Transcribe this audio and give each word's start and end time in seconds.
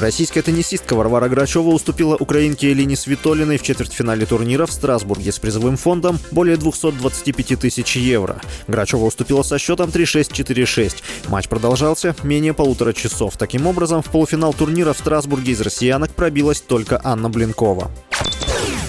Российская 0.00 0.42
теннисистка 0.42 0.94
Варвара 0.94 1.28
Грачева 1.28 1.70
уступила 1.70 2.14
украинке 2.14 2.70
Элине 2.70 2.94
Свитолиной 2.94 3.58
в 3.58 3.62
четвертьфинале 3.62 4.26
турнира 4.26 4.64
в 4.64 4.72
Страсбурге 4.72 5.32
с 5.32 5.40
призовым 5.40 5.76
фондом 5.76 6.20
более 6.30 6.56
225 6.56 7.58
тысяч 7.58 7.96
евро. 7.96 8.40
Грачева 8.68 9.04
уступила 9.04 9.42
со 9.42 9.58
счетом 9.58 9.90
3-6-4-6. 9.90 11.02
Матч 11.26 11.48
продолжался 11.48 12.14
менее 12.22 12.54
полутора 12.54 12.92
часов. 12.92 13.36
Таким 13.36 13.66
образом, 13.66 14.02
в 14.02 14.06
полуфинал 14.06 14.54
турнира 14.54 14.92
в 14.92 14.98
Страсбурге 14.98 15.50
из 15.50 15.60
россиянок 15.60 16.12
пробилась 16.12 16.60
только 16.60 17.00
Анна 17.02 17.28
Блинкова. 17.28 17.90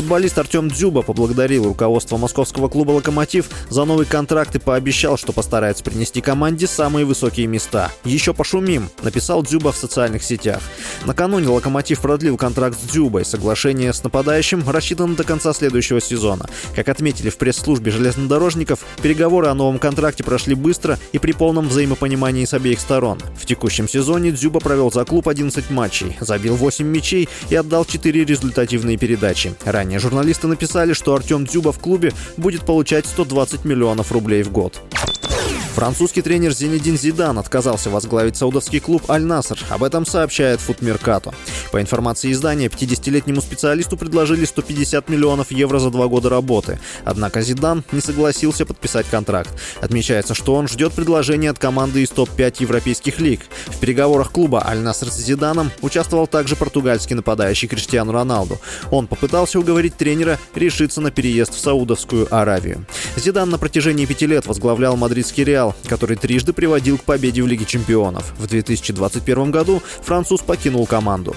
Футболист 0.00 0.38
Артем 0.38 0.70
Дзюба 0.70 1.02
поблагодарил 1.02 1.64
руководство 1.66 2.16
московского 2.16 2.68
клуба 2.68 2.92
«Локомотив» 2.92 3.50
за 3.68 3.84
новый 3.84 4.06
контракт 4.06 4.56
и 4.56 4.58
пообещал, 4.58 5.18
что 5.18 5.34
постарается 5.34 5.84
принести 5.84 6.22
команде 6.22 6.66
самые 6.66 7.04
высокие 7.04 7.46
места. 7.46 7.92
«Еще 8.04 8.32
пошумим»,— 8.32 8.88
написал 9.02 9.42
Дзюба 9.42 9.72
в 9.72 9.76
социальных 9.76 10.22
сетях. 10.22 10.62
Накануне 11.04 11.48
«Локомотив» 11.48 12.00
продлил 12.00 12.38
контракт 12.38 12.78
с 12.80 12.90
Дзюбой. 12.90 13.26
Соглашение 13.26 13.92
с 13.92 14.02
нападающим 14.02 14.66
рассчитано 14.66 15.16
до 15.16 15.24
конца 15.24 15.52
следующего 15.52 16.00
сезона. 16.00 16.48
Как 16.74 16.88
отметили 16.88 17.28
в 17.28 17.36
пресс-службе 17.36 17.92
железнодорожников, 17.92 18.86
переговоры 19.02 19.48
о 19.48 19.54
новом 19.54 19.78
контракте 19.78 20.24
прошли 20.24 20.54
быстро 20.54 20.98
и 21.12 21.18
при 21.18 21.32
полном 21.32 21.68
взаимопонимании 21.68 22.46
с 22.46 22.54
обеих 22.54 22.80
сторон. 22.80 23.18
В 23.38 23.44
текущем 23.44 23.86
сезоне 23.86 24.32
Дзюба 24.32 24.60
провел 24.60 24.90
за 24.90 25.04
клуб 25.04 25.28
11 25.28 25.68
матчей, 25.68 26.16
забил 26.20 26.56
8 26.56 26.86
мячей 26.86 27.28
и 27.50 27.54
отдал 27.54 27.84
4 27.84 28.24
результативные 28.24 28.96
передачи. 28.96 29.52
Ранее 29.66 29.89
Ранее 29.90 29.98
журналисты 29.98 30.46
написали, 30.46 30.92
что 30.92 31.16
Артем 31.16 31.46
Дзюба 31.46 31.72
в 31.72 31.80
клубе 31.80 32.12
будет 32.36 32.64
получать 32.64 33.06
120 33.06 33.64
миллионов 33.64 34.12
рублей 34.12 34.44
в 34.44 34.52
год. 34.52 34.80
Французский 35.74 36.22
тренер 36.22 36.52
Зинедин 36.52 36.96
Зидан 36.96 37.40
отказался 37.40 37.90
возглавить 37.90 38.36
саудовский 38.36 38.78
клуб 38.78 39.10
«Аль-Наср». 39.10 39.58
Об 39.68 39.82
этом 39.82 40.06
сообщает 40.06 40.60
Футмеркато. 40.60 41.34
По 41.70 41.80
информации 41.80 42.32
издания, 42.32 42.66
50-летнему 42.66 43.40
специалисту 43.40 43.96
предложили 43.96 44.44
150 44.44 45.08
миллионов 45.08 45.52
евро 45.52 45.78
за 45.78 45.90
два 45.90 46.08
года 46.08 46.28
работы. 46.28 46.80
Однако 47.04 47.42
Зидан 47.42 47.84
не 47.92 48.00
согласился 48.00 48.66
подписать 48.66 49.06
контракт. 49.08 49.50
Отмечается, 49.80 50.34
что 50.34 50.54
он 50.54 50.66
ждет 50.68 50.92
предложения 50.92 51.50
от 51.50 51.58
команды 51.58 52.02
из 52.02 52.10
топ-5 52.10 52.56
европейских 52.60 53.20
лиг. 53.20 53.40
В 53.66 53.78
переговорах 53.78 54.32
клуба 54.32 54.66
«Аль-Наср» 54.66 55.10
с 55.10 55.16
Зиданом 55.16 55.70
участвовал 55.80 56.26
также 56.26 56.56
португальский 56.56 57.14
нападающий 57.14 57.68
Криштиану 57.68 58.12
Роналду. 58.12 58.58
Он 58.90 59.06
попытался 59.06 59.60
уговорить 59.60 59.96
тренера 59.96 60.38
решиться 60.54 61.00
на 61.00 61.10
переезд 61.10 61.54
в 61.54 61.60
Саудовскую 61.60 62.26
Аравию. 62.34 62.84
Зидан 63.16 63.50
на 63.50 63.58
протяжении 63.58 64.06
пяти 64.06 64.26
лет 64.26 64.46
возглавлял 64.46 64.96
мадридский 64.96 65.44
Реал, 65.44 65.74
который 65.88 66.16
трижды 66.16 66.52
приводил 66.52 66.98
к 66.98 67.02
победе 67.02 67.42
в 67.42 67.46
Лиге 67.46 67.64
чемпионов. 67.64 68.32
В 68.38 68.46
2021 68.46 69.50
году 69.50 69.82
француз 70.02 70.40
покинул 70.40 70.86
команду. 70.86 71.36